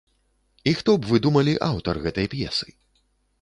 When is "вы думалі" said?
1.11-1.53